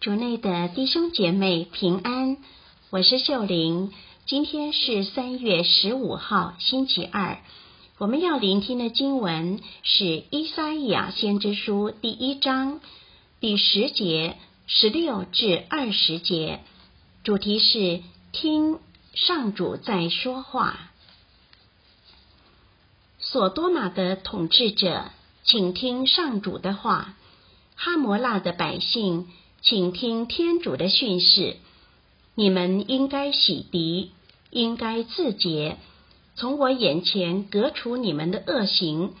[0.00, 2.38] 主内的弟兄姐妹平安，
[2.88, 3.92] 我是秀玲。
[4.24, 7.36] 今天是三月十五号，星期二。
[7.98, 12.80] 我们要聆听的经文是《伊赛亚先知书》第一章
[13.40, 16.60] 第十节十六至二十节，
[17.22, 18.00] 主题是
[18.32, 18.78] 听
[19.12, 20.92] 上主在说话。
[23.18, 25.10] 索多玛的统治者，
[25.44, 27.12] 请听上主的话；
[27.76, 29.28] 哈摩拉的百姓。
[29.62, 31.56] 请听天主的训示，
[32.34, 34.08] 你们应该洗涤，
[34.48, 35.76] 应该自洁，
[36.34, 39.12] 从我眼前革除你们的恶行，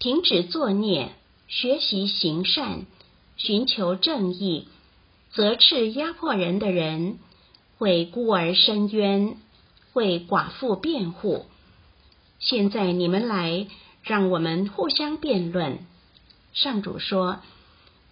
[0.00, 1.12] 停止作孽，
[1.46, 2.86] 学习行善，
[3.36, 4.66] 寻求正义，
[5.30, 7.20] 责斥压迫人的人，
[7.78, 9.36] 为孤儿伸冤，
[9.92, 11.46] 为寡妇辩护。
[12.40, 13.68] 现在你们来，
[14.02, 15.78] 让我们互相辩论。
[16.52, 17.38] 上主说。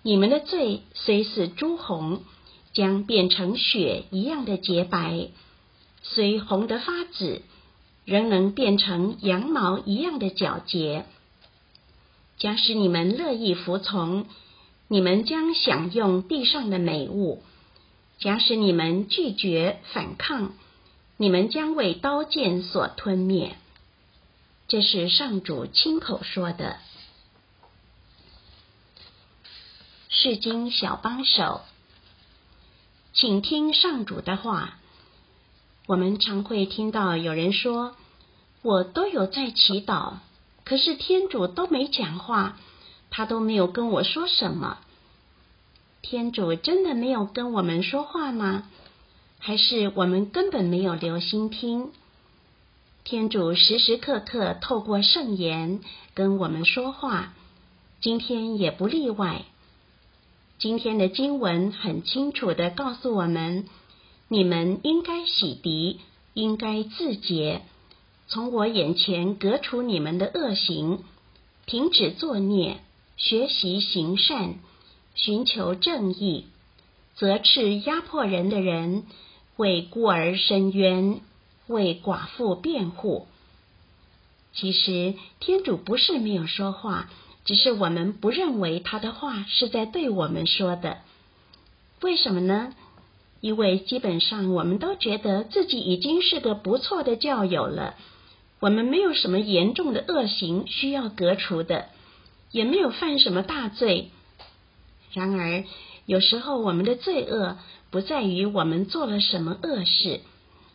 [0.03, 2.23] 你们的罪虽是朱红，
[2.73, 5.29] 将变成雪一样的洁白；
[6.03, 7.43] 虽红得发紫，
[8.07, 11.05] 仍能变成羊毛一样的皎洁。
[12.39, 14.25] 假使你们乐意服从，
[14.89, 17.43] 你们将享用地上的美物；
[18.19, 20.55] 假使你们拒绝反抗，
[21.19, 23.55] 你们将为刀剑所吞灭。
[24.67, 26.79] 这是上主亲口说的。
[30.23, 31.63] 世经小帮手，
[33.15, 34.75] 请听上主的话。
[35.87, 37.97] 我们常会听到有人说
[38.61, 40.17] ：“我都有在祈祷，
[40.65, 42.59] 可是天主都没讲话，
[43.09, 44.77] 他都没有跟我说什么。”
[46.03, 48.65] 天主真的没有跟我们说话吗？
[49.39, 51.93] 还是我们根本没有留心听？
[53.05, 55.81] 天主时时刻刻透过圣言
[56.13, 57.33] 跟我们说话，
[58.03, 59.47] 今天也不例外。
[60.61, 63.67] 今天的经文很清楚的告诉我们：
[64.29, 65.97] 你们应该洗涤，
[66.35, 67.63] 应该自洁，
[68.29, 71.03] 从我眼前革除你们的恶行，
[71.65, 72.83] 停止作孽，
[73.17, 74.57] 学习行善，
[75.15, 76.45] 寻求正义，
[77.15, 79.05] 责斥压迫人的人，
[79.57, 81.23] 为孤儿伸冤，
[81.69, 83.27] 为寡妇辩护。
[84.53, 87.09] 其实天主不是没有说话。
[87.45, 90.99] 只是我们不认为他的话是在对我们说的，
[92.03, 92.75] 为什么呢？
[93.41, 97.95] 因为基本上我们都觉得自己已经是个不错的教友了，
[98.61, 101.87] 我们没有什么严重的恶行需要革除的，
[102.51, 104.11] 也没有犯什么大罪。
[105.15, 105.65] 然而，
[106.05, 107.57] 有时候我们的罪恶
[107.91, 110.21] 不在于我们做了什么恶事，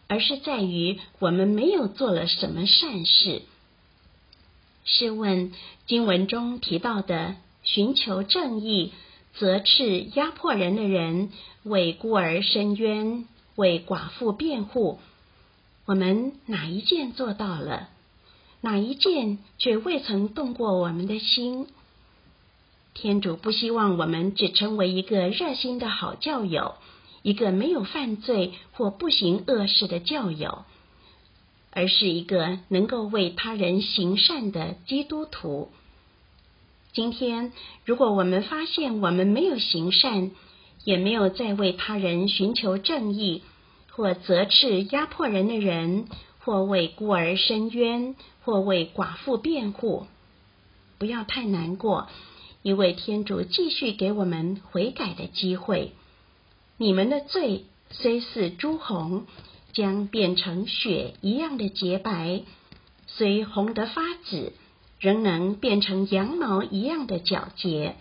[0.08, 3.44] 而是在于我们没有做了什么善事。
[4.86, 5.52] 试问
[5.88, 8.94] 经文中提到的寻求正义、
[9.34, 11.32] 责斥压迫人的人、
[11.64, 13.26] 为孤儿伸冤、
[13.56, 15.00] 为寡妇辩护，
[15.86, 17.90] 我们哪一件做到了？
[18.62, 21.68] 哪一件却未曾动过我们的心？
[22.94, 26.76] 天主不希望我们只成为一个热心的好教友，
[27.24, 30.64] 一个没有犯罪或不行恶事的教友。
[31.76, 35.70] 而是一个能够为他人行善的基督徒。
[36.94, 37.52] 今天，
[37.84, 40.32] 如果我们发现我们没有行善，
[40.86, 43.44] 也没有在为他人寻求正义，
[43.92, 46.08] 或责斥压迫人的人，
[46.40, 50.08] 或为孤儿伸冤，或为寡妇辩护，
[50.98, 52.08] 不要太难过，
[52.62, 55.92] 因为天主继续给我们悔改的机会。
[56.78, 59.26] 你们的罪虽似朱红。
[59.76, 62.44] 将变成雪一样的洁白，
[63.08, 64.54] 虽红得发紫，
[65.02, 67.98] 仍能变成羊毛一样的皎洁。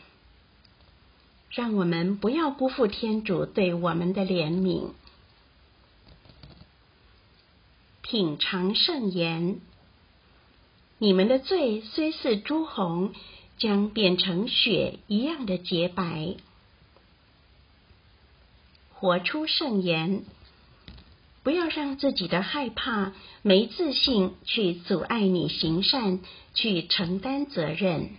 [1.51, 4.91] 让我们不要辜负天主对我们的怜悯。
[8.03, 9.61] 品尝圣言，
[10.99, 13.13] 你们的罪虽似朱红，
[13.59, 16.37] 将变成雪一样的洁白。
[18.93, 20.23] 活出圣言。
[21.45, 23.13] 不要让自己的害怕、
[23.43, 26.21] 没自信去阻碍你行善、
[26.55, 28.11] 去承担责任。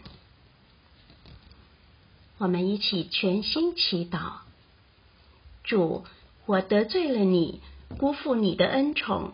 [2.38, 4.42] 我们一起全心祈祷：
[5.64, 6.06] 主，
[6.46, 7.62] 我得罪了你，
[7.98, 9.34] 辜负你的恩宠。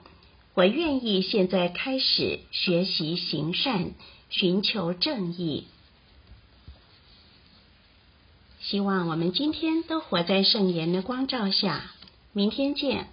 [0.54, 3.92] 我愿意现在开始学习行善，
[4.30, 5.66] 寻求正义。
[8.60, 11.92] 希望我们今天都活在圣言的光照下。
[12.32, 13.10] 明天见。